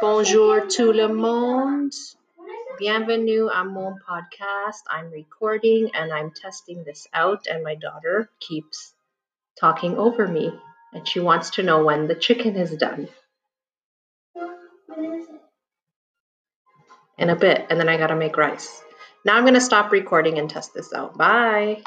Bonjour 0.00 0.68
tout 0.68 0.92
le 0.92 1.08
monde. 1.08 1.92
Bienvenue 2.78 3.48
à 3.48 3.64
mon 3.64 3.96
podcast. 4.06 4.82
I'm 4.90 5.10
recording 5.10 5.90
and 5.94 6.12
I'm 6.12 6.32
testing 6.32 6.84
this 6.84 7.06
out, 7.14 7.46
and 7.46 7.62
my 7.64 7.74
daughter 7.74 8.28
keeps 8.40 8.92
talking 9.58 9.96
over 9.96 10.26
me, 10.26 10.52
and 10.92 11.08
she 11.08 11.20
wants 11.20 11.50
to 11.50 11.62
know 11.62 11.84
when 11.84 12.06
the 12.08 12.14
chicken 12.14 12.56
is 12.56 12.76
done. 12.76 13.08
In 17.16 17.30
a 17.30 17.36
bit, 17.36 17.66
and 17.70 17.80
then 17.80 17.88
I 17.88 17.96
gotta 17.96 18.16
make 18.16 18.36
rice. 18.36 18.82
Now 19.24 19.36
I'm 19.36 19.44
gonna 19.44 19.60
stop 19.60 19.92
recording 19.92 20.38
and 20.38 20.50
test 20.50 20.74
this 20.74 20.92
out. 20.92 21.16
Bye. 21.16 21.82